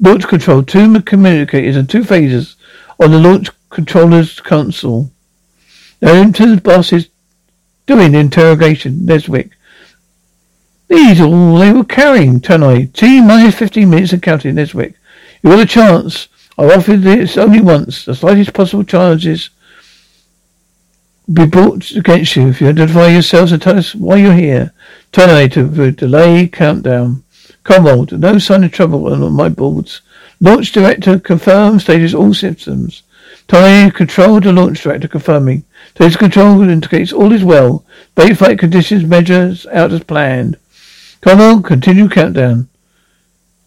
[0.00, 0.62] Launch control.
[0.64, 2.56] Two communicators and two phasers
[2.98, 5.10] on the launch controller's console.
[6.00, 7.08] Now into the boss's
[7.86, 9.50] Doing the interrogation, Neswick.
[10.88, 12.94] These all they were carrying tonight.
[12.94, 14.94] T minus fifteen minutes and counting, Neswick.
[15.42, 16.28] You got a chance.
[16.56, 18.04] I offered this only once.
[18.04, 19.50] The slightest possible charges
[21.32, 24.72] be brought against you if you identify yourselves and tell us why you're here.
[25.10, 27.24] Terminate to delay countdown.
[27.64, 30.00] Cromwell, no sign of trouble on my boards.
[30.40, 33.02] Launch director confirms status all systems.
[33.48, 35.64] Tannoy control the launch director confirming.
[35.94, 37.84] Today's control indicates all is well.
[38.14, 40.56] Bait flight conditions measures out as planned.
[41.20, 42.68] Cromwell, continue countdown.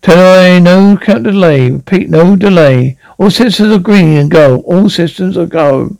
[0.01, 1.71] Tannoy, no count delay.
[1.71, 2.97] Repeat, no delay.
[3.17, 4.61] All systems are green and go.
[4.61, 5.97] All systems are go.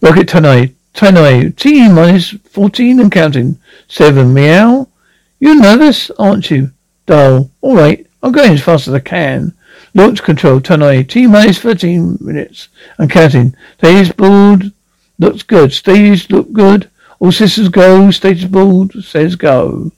[0.00, 0.74] Rocket Tannoy.
[0.94, 1.56] Tannoy.
[1.56, 3.58] T minus 14 and counting.
[3.88, 4.32] 7.
[4.32, 4.88] Meow.
[5.40, 6.70] You're nervous, aren't you?
[7.06, 7.50] Dull.
[7.60, 8.06] All right.
[8.22, 9.54] I'm going as fast as I can.
[9.92, 11.08] Launch control, Tannoy.
[11.08, 12.68] T minus 13 minutes.
[12.98, 13.54] I'm counting.
[13.78, 14.72] Stage board
[15.18, 15.72] looks good.
[15.72, 16.90] Stage look good.
[17.18, 18.10] All systems go.
[18.10, 19.92] Stage board says go.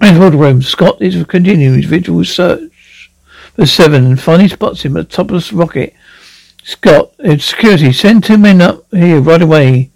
[0.00, 0.62] Transport room.
[0.62, 3.10] Scott is continuing his visual search
[3.54, 5.94] for seven and finally spots him at the top of the rocket.
[6.62, 7.92] Scott, it's security.
[7.92, 9.90] Send two men up here right away.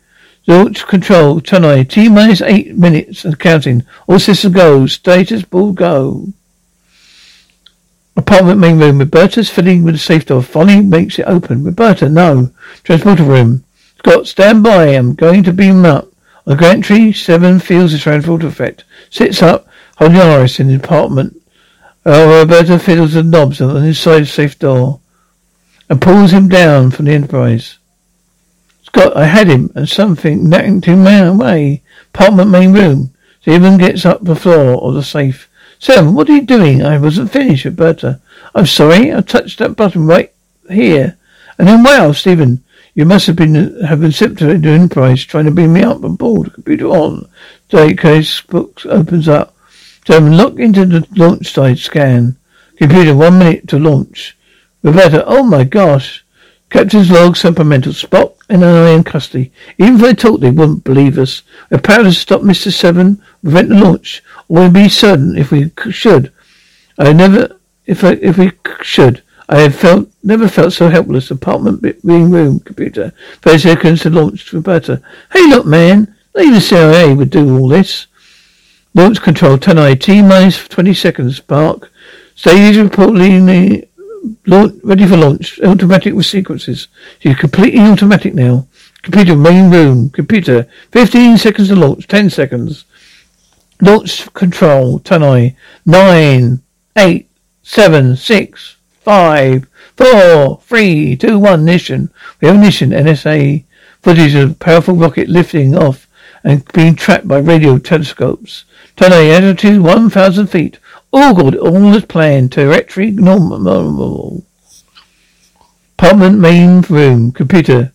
[0.46, 1.88] Launch control, Tannoy.
[1.88, 3.82] T minus eight minutes and counting.
[4.06, 4.86] All systems go.
[4.86, 6.28] Status board go.
[8.14, 8.98] Apartment main room.
[8.98, 10.42] Roberta's filling with the safe door.
[10.42, 11.64] Finally makes it open.
[11.64, 12.50] Roberta, no.
[12.82, 13.64] Transporter room.
[13.98, 14.88] Scott, stand by.
[14.88, 16.08] I'm going to beam up.
[16.46, 18.84] On the gantry, seven feels the transporter effect.
[19.08, 20.18] Sits up, holding
[20.58, 21.40] in the apartment.
[22.06, 25.00] Oh, Roberta fiddles the knobs on the inside safe door
[25.88, 27.78] and pulls him down from the Enterprise.
[28.82, 31.82] Scott, I had him and something knocked him away.
[32.14, 33.14] Apartment main room.
[33.44, 35.48] Seven gets up the floor of the safe.
[35.78, 36.82] Sam, what are you doing?
[36.82, 38.08] I wasn't finished, Roberta.
[38.08, 38.16] Uh,
[38.54, 39.12] I'm sorry.
[39.12, 40.32] I touched that button right
[40.70, 41.18] here.
[41.58, 45.44] And then, wow, Seven, you must have been have been sipped to the Enterprise trying
[45.46, 46.54] to beam me up on board.
[46.54, 47.28] Computer on.
[47.68, 49.53] Case book opens up.
[50.06, 52.36] Sam, look into the launch side scan.
[52.76, 54.36] Computer, one minute to launch.
[54.82, 56.24] Roberta, oh my gosh.
[56.68, 57.92] Captain's log, temperamental.
[57.92, 59.52] Spock and I in custody.
[59.78, 61.42] Even if they talked, they wouldn't believe us.
[61.70, 62.72] We're proud to stop Mr.
[62.72, 64.22] Seven, prevent the launch.
[64.48, 66.32] Or we'd be certain if we should.
[66.98, 69.22] I never, if I, if we should.
[69.48, 71.30] I have felt, never felt so helpless.
[71.30, 73.12] Apartment, being room, computer.
[73.40, 75.02] Thirty seconds to launch Roberta.
[75.32, 76.14] Hey, look, man.
[76.38, 78.06] Even CIA would do all this.
[78.96, 81.36] Launch control, 10 T minus 20 seconds.
[81.38, 81.90] Spark.
[82.36, 83.88] Stage reportedly
[84.46, 85.60] Launch, ready for launch.
[85.60, 86.88] Automatic with sequences.
[87.18, 88.66] She's completely automatic now.
[89.02, 90.10] Computer main room.
[90.10, 90.66] Computer.
[90.92, 92.06] 15 seconds to launch.
[92.06, 92.84] 10 seconds.
[93.82, 95.00] Launch control.
[95.00, 95.56] Tannoy.
[95.84, 96.62] 9,
[96.96, 97.28] 8,
[97.62, 101.60] 7, 6, 5, 4, 3, 2, 1.
[101.60, 102.10] Ignition.
[102.40, 102.90] We have ignition.
[102.90, 103.64] NSA.
[104.02, 106.06] Footage of powerful rocket lifting off
[106.44, 108.64] and being tracked by radio telescopes.
[108.96, 109.30] Tanai.
[109.30, 110.78] Altitude 1,000 feet.
[111.12, 112.52] All good, all as planned.
[112.52, 114.44] Territory normal.
[115.98, 117.32] Apartment main room.
[117.32, 117.92] Computer.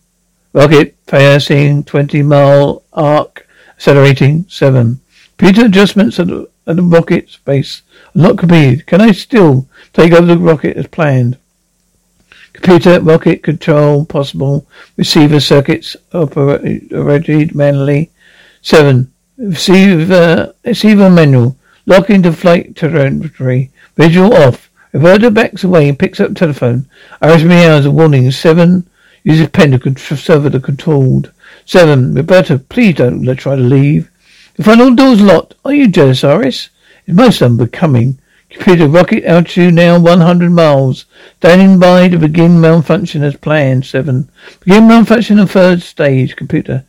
[0.51, 3.47] Rocket passing 20 mile arc.
[3.75, 4.99] Accelerating 7.
[5.37, 7.83] Computer adjustments at the, at the rocket base.
[8.15, 8.87] Not completed.
[8.87, 11.37] Can I still take over the rocket as planned?
[12.51, 14.67] Computer, rocket control possible.
[14.97, 18.11] Receiver circuits operated manually.
[18.61, 19.11] 7.
[19.37, 21.55] Receiver, uh, receiver manual.
[21.85, 23.71] Lock into flight territory.
[23.95, 24.69] Visual off.
[24.93, 26.89] Roberta backs away and picks up telephone.
[27.21, 28.29] Isis meows a warning.
[28.31, 28.89] Seven
[29.23, 31.31] uses pen to server the controlled.
[31.65, 32.13] Seven.
[32.13, 34.09] Roberta, please don't let try to leave.
[34.55, 35.55] The front door's locked.
[35.63, 36.69] Are you jealous, Isis?
[37.05, 38.19] It's most unbecoming.
[38.49, 41.05] Computer rocket altitude now 100 miles.
[41.37, 43.85] Standing by to begin malfunction as planned.
[43.85, 44.29] Seven.
[44.61, 46.35] Begin malfunction of third stage.
[46.35, 46.83] Computer.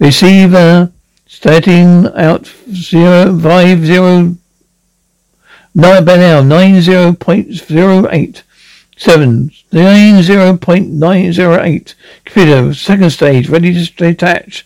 [0.00, 0.92] Receiver
[1.26, 4.36] starting out zero five zero
[5.76, 8.44] Nine now, nine zero point zero eight.
[8.96, 11.96] Seven, nine zero point nine zero eight.
[12.24, 14.64] Computer, second stage, ready to detach.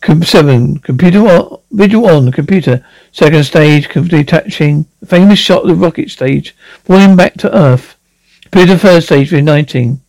[0.00, 4.86] Com- seven, computer on, visual on, computer, second stage, detaching.
[5.06, 7.94] Famous shot of the rocket stage, falling back to Earth.
[8.50, 10.00] Computer, third stage, 19.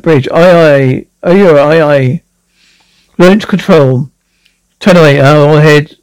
[0.00, 0.28] Bridge.
[0.32, 1.06] Aye, aye.
[1.22, 2.22] Uhura, aye, aye.
[3.18, 4.10] Launch control.
[4.80, 5.20] Turn away.
[5.20, 5.96] Our head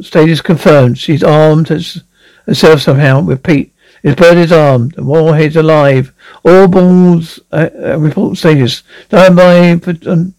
[0.00, 0.98] status confirmed.
[0.98, 3.20] She's armed herself somehow.
[3.20, 3.72] with Pete.
[4.02, 4.92] His bird is armed.
[4.92, 6.12] The warhead's alive.
[6.44, 8.82] All balls uh, uh, report status.
[9.06, 10.34] Stand by for um,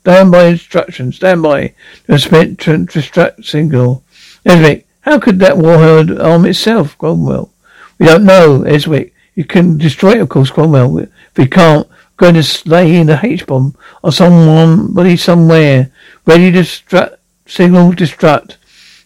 [0.00, 1.16] stand by instructions.
[1.16, 1.74] Stand by.
[2.06, 4.02] Transmit to distract signal.
[4.44, 7.50] Eswick, how could that warhead arm itself, Cromwell?
[7.98, 9.12] We don't know, Eswick.
[9.34, 10.98] You can destroy it, of course, Cromwell.
[10.98, 15.90] If we can't, going to lay in a H-bomb or someone, buddy somewhere,
[16.28, 18.56] ready to distract, signal destruct.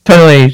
[0.04, 0.50] Tunnel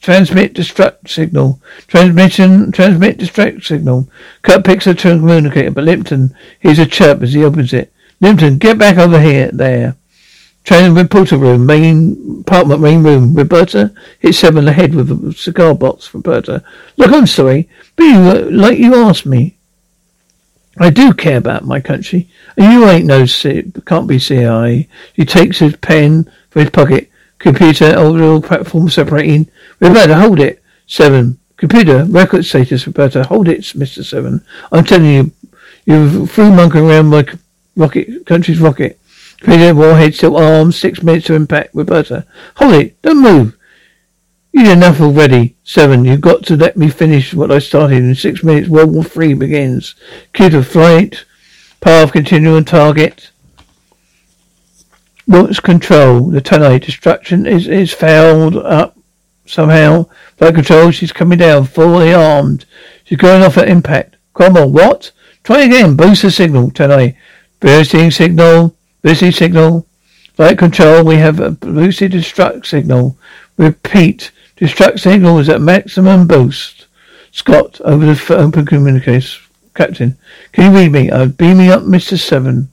[0.00, 1.60] transmit destruct signal.
[1.86, 4.08] Transmission, transmit destruct signal.
[4.40, 7.92] Kirk picks a communicator, but Lipton hears a chirp as he opens it.
[8.22, 9.96] Lipton, get back over here, there.
[10.64, 13.34] Trans reporter room, main apartment, main room.
[13.34, 16.12] Roberta hits seven on the head with a cigar box.
[16.14, 16.64] Roberta,
[16.96, 19.58] look, I'm sorry, but you, like you asked me.
[20.78, 23.26] I do care about my country, you ain't no,
[23.86, 24.88] can't be CIA.
[25.12, 27.10] He takes his pen from his pocket.
[27.38, 29.48] Computer, audio platform separating.
[29.78, 30.62] Roberta, hold it.
[30.86, 31.38] Seven.
[31.58, 33.24] Computer, record status, Roberta.
[33.24, 34.04] Hold it, Mr.
[34.04, 34.42] Seven.
[34.72, 35.32] I'm telling you,
[35.84, 37.26] you threw monkey around my
[37.76, 38.98] rocket, country's rocket.
[39.40, 40.74] Computer warhead still armed.
[40.74, 41.74] Six minutes to impact.
[41.74, 42.26] Roberta.
[42.56, 43.02] Hold it.
[43.02, 43.56] Don't move.
[44.52, 45.56] You did enough already.
[45.62, 46.06] Seven.
[46.06, 47.98] You've got to let me finish what I started.
[47.98, 49.94] In six minutes, World War Three begins.
[50.32, 51.25] Computer flight.
[51.80, 53.30] Path continue on target.
[55.26, 56.30] Launch control.
[56.30, 58.96] The tunnel destruction is, is fouled up
[59.44, 60.06] somehow.
[60.36, 60.90] Flight control.
[60.90, 61.64] She's coming down.
[61.64, 62.64] Fully armed.
[63.04, 64.16] She's going off at impact.
[64.34, 64.70] Cromwell.
[64.70, 65.12] What?
[65.42, 65.96] Try again.
[65.96, 66.70] Boost the signal.
[66.70, 67.12] Tunnel.
[67.60, 68.76] Boosting signal.
[69.02, 69.86] Boosting signal.
[70.34, 71.04] Flight control.
[71.04, 73.16] We have a boosted destruct signal.
[73.56, 74.30] Repeat.
[74.56, 76.86] Destruct signal is at maximum boost.
[77.32, 79.45] Scott, over the open communications.
[79.76, 80.16] Captain,
[80.52, 81.10] can you read me?
[81.10, 82.18] Uh, I'm beaming up Mr.
[82.18, 82.70] Seven,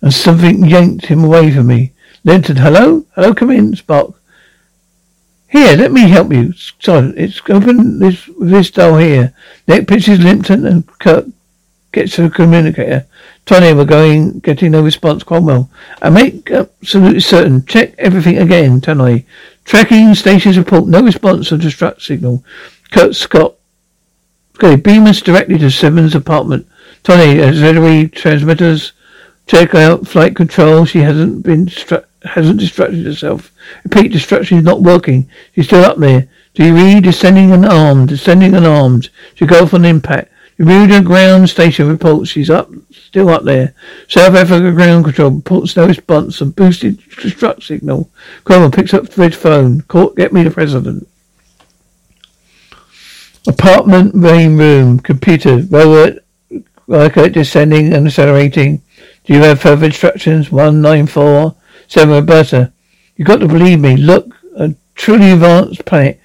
[0.00, 1.92] and something yanked him away from me.
[2.22, 3.04] Lipton, hello?
[3.16, 4.14] Hello, come in, Spock.
[5.48, 6.52] Here, let me help you.
[6.80, 9.34] Sergeant, it's open this this door here.
[9.66, 11.26] Nick pitches Lipton and Kirk
[11.92, 13.06] gets to the communicator.
[13.46, 15.22] Tony, we're going, getting no response.
[15.22, 15.70] Cromwell.
[16.00, 17.64] I make absolutely certain.
[17.66, 19.26] Check everything again, Tony.
[19.64, 20.86] Tracking stations report.
[20.86, 22.44] No response to destruct signal.
[22.90, 23.54] Kirk Scott.
[24.56, 26.66] Okay, beam us directly to Seven's apartment.
[27.02, 28.92] Tony, uh, auxiliary transmitters.
[29.46, 30.84] Check out flight control.
[30.84, 33.52] She hasn't been stru- hasn't distracted herself.
[33.84, 35.28] Repeat, destruction is not working.
[35.54, 36.28] She's still up there.
[36.58, 37.04] Read?
[37.04, 38.08] Descending and armed.
[38.08, 39.10] Descending and armed.
[39.34, 40.30] She go for an impact.
[40.56, 43.74] Bermuda ground station reports she's up, still up there.
[44.06, 48.08] South Africa ground control reports no response and boosted destruct signal.
[48.44, 49.82] Cromwell picks up Fred's phone.
[49.82, 51.08] Court, get me the president.
[53.46, 54.98] Apartment main room.
[54.98, 55.58] Computer.
[55.70, 56.24] Robert
[56.86, 58.82] Riker descending and accelerating.
[59.24, 60.50] Do you have further instructions?
[60.50, 61.54] One nine four
[61.88, 62.72] seven Roberta.
[63.16, 63.96] you've got to believe me.
[63.96, 66.20] Look, a truly advanced planet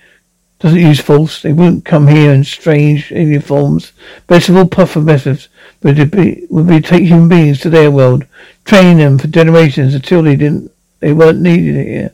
[0.60, 1.42] doesn't use force.
[1.42, 3.94] They wouldn't come here in strange alien forms.
[4.28, 5.48] Best of all puffer methods
[5.84, 8.26] would be would be take human beings to their world,
[8.66, 12.14] train them for generations until they didn't they weren't needed here.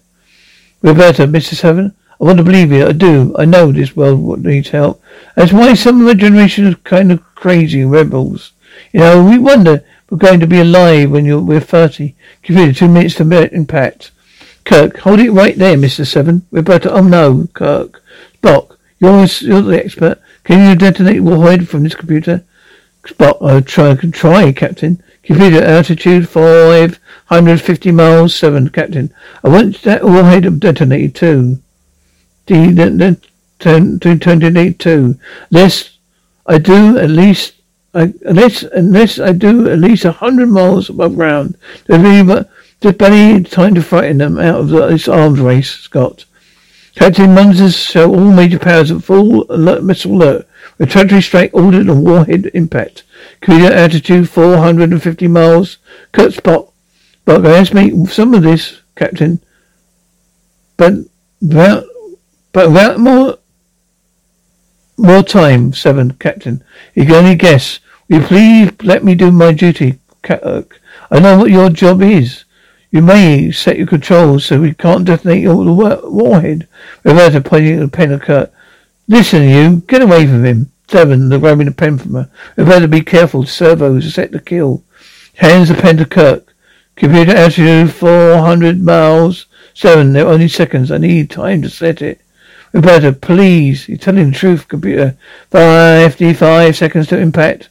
[0.81, 1.55] Roberta, Mr.
[1.55, 2.87] Seven, I want to believe you.
[2.87, 3.35] I do.
[3.37, 5.01] I know this world needs help.
[5.35, 8.53] That's why some of the generation is kind of crazy rebels.
[8.91, 12.15] You know, we wonder we're going to be alive when you're we're thirty.
[12.43, 14.11] Give it two minutes to impact.
[14.63, 16.07] Kirk, hold it right there, Mr.
[16.07, 16.45] Seven.
[16.51, 18.01] Roberta, oh no, Kirk.
[18.45, 20.21] Spock, you're, you're the expert.
[20.43, 22.43] Can you detonate warhead from this computer?
[23.03, 25.01] Spock, I'll try, I can try, Captain.
[25.23, 29.11] Computer altitude 550 miles, 7, Captain.
[29.43, 31.59] I want that warhead detonated too.
[32.47, 35.19] Turn, to
[36.47, 37.53] I do at least,
[37.93, 41.57] I, unless, unless I do at least a hundred miles above ground.
[41.87, 42.45] There's really,
[42.81, 46.25] there's barely time to frighten them out of this arms race, Scott.
[46.95, 50.47] Captain Munsters show all major powers at full alert, missile alert.
[50.77, 53.03] Retaliatory strike ordered on warhead impact.
[53.41, 55.77] Computer altitude 450 miles.
[56.13, 56.71] Kirk Spock.
[57.25, 59.41] But I estimate some of this, Captain.
[60.77, 60.93] But
[61.41, 61.85] without,
[62.55, 63.37] but without more,
[64.95, 66.63] more time, seven, Captain.
[66.93, 67.81] You can only guess.
[68.07, 70.39] Will you please let me do my duty, Kirk?
[70.41, 70.61] Uh,
[71.11, 72.45] I know what your job is.
[72.91, 75.57] You may set your controls so we can't detonate your
[76.09, 76.69] warhead.
[77.03, 78.53] Roberta pointing at the pen of Kirk.
[79.09, 80.71] Listen, you, get away from him.
[80.87, 82.31] Seven, the grabbing the pen from her.
[82.55, 83.45] Roberta, be careful.
[83.45, 84.81] Servos are set to kill.
[85.33, 86.55] Hands the pen to Kirk.
[86.95, 89.47] Computer altitude 400 miles.
[89.73, 90.89] Seven, they're only seconds.
[90.89, 92.21] I need time to set it.
[92.75, 93.87] Roberta, please.
[93.87, 95.15] You're telling the truth, computer.
[95.49, 97.69] 55 seconds to impact.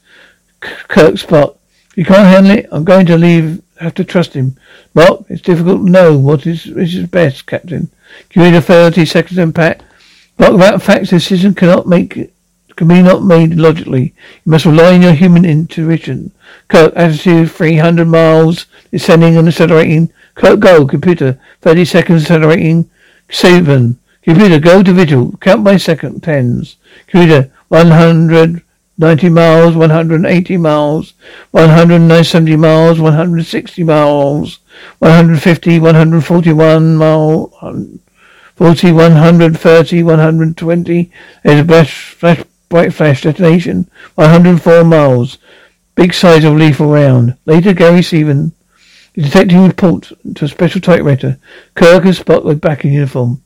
[0.61, 1.59] Kirk Spock.
[1.95, 4.57] You can't handle it, I'm going to leave have to trust him.
[4.95, 7.91] Well, it's difficult to know what is, is best, Captain.
[8.31, 9.83] Give me the 30 seconds impact.
[10.39, 12.33] But without facts, decision cannot make
[12.77, 14.15] can be not made logically.
[14.45, 16.33] You must rely on your human intuition.
[16.69, 20.11] Kirk, attitude 300 miles, descending and accelerating.
[20.35, 20.87] Kirk, go.
[20.87, 22.91] Computer, 30 seconds accelerating.
[23.31, 23.99] Seven.
[24.25, 25.37] Computer, go to vigil.
[25.41, 26.77] Count by second tens.
[27.07, 31.13] Computer, 190 miles, 180 miles,
[31.51, 34.61] 170 miles, 160 miles,
[34.99, 37.53] 150, 141 miles,
[38.57, 41.13] 40, 130, 120.
[41.43, 43.91] There's a bright flash detonation.
[44.15, 45.39] 104 miles.
[45.97, 47.37] Big size of lethal round.
[47.45, 48.53] Later, Gary Seven,
[49.15, 51.39] the detective report to a special typewriter.
[51.75, 53.43] Kirk and Spock were back in uniform.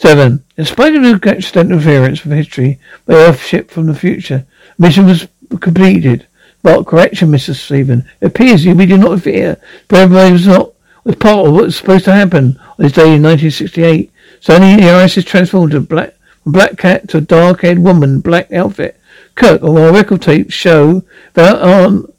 [0.00, 0.42] Seven.
[0.56, 4.46] In spite of the extent interference from history by Earth ship from the future,
[4.78, 5.28] Mission was
[5.60, 6.26] completed.
[6.62, 7.54] But correction, Mr.
[7.54, 8.08] Seven.
[8.22, 10.72] It appears we did not fear, but everybody was not
[11.04, 14.10] was part of what was supposed to happen on this day in 1968.
[14.40, 16.14] Suddenly, the is transformed to black,
[16.46, 18.98] black cat to a dark-haired woman, black outfit.
[19.34, 22.10] Kirk, on our record tape, show that on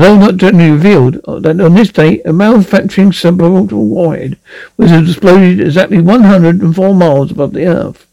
[0.00, 4.38] although not generally revealed, uh, that on this date a malfunctioning suborbital warhead
[4.76, 8.06] was exploded exactly 104 miles above the Earth.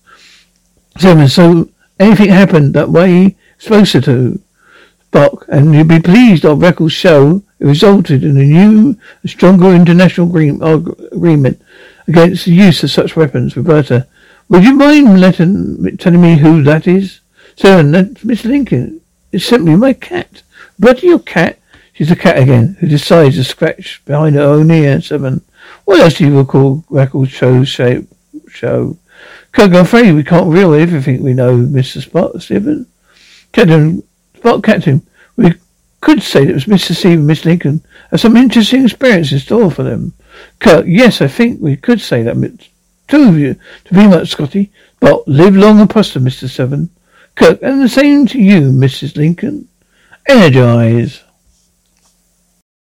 [0.97, 1.69] Seven, so
[1.99, 4.39] anything happened that way supposed to.
[5.11, 10.27] Spock, and you'll be pleased our records show it resulted in a new, stronger international
[10.61, 10.77] uh,
[11.11, 11.61] agreement
[12.07, 13.57] against the use of such weapons.
[13.57, 14.05] Roberta,
[14.49, 17.21] would you mind letting, telling me who that is?
[17.55, 19.01] Seven, that's Miss Lincoln.
[19.31, 20.43] It's simply my cat.
[20.77, 21.57] But your cat?
[21.97, 25.01] She's a cat again, who decides to scratch behind her own ear.
[25.01, 25.41] Seven.
[25.85, 28.07] What else do you recall record show shape
[28.47, 28.99] show?
[29.51, 32.07] Kirk, I'm afraid we can't reveal everything we know, Mr.
[32.07, 32.85] Spock, Seven.
[33.51, 34.03] Captain
[34.35, 35.01] Spock Captain,
[35.37, 35.55] we
[35.99, 36.93] could say that was Mr.
[36.93, 40.13] Steve and Miss Lincoln have some interesting experience in store for them.
[40.59, 42.69] Kirk, yes, I think we could say that.
[43.07, 44.71] Two of you, to be much, Scotty.
[44.99, 46.47] But live long and prosper, Mr.
[46.47, 46.91] Seven.
[47.33, 49.17] Kirk, and the same to you, Mrs.
[49.17, 49.67] Lincoln.
[50.29, 51.23] Energize.